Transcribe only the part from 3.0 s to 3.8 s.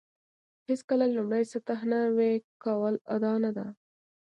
ادعا نه ده.